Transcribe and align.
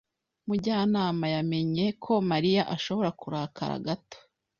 Mujyanama 0.47 1.25
yamenye 1.35 1.85
ko 2.03 2.13
Mariya 2.31 2.63
ashobora 2.75 3.09
kurakara 3.19 3.75
gato. 3.85 4.17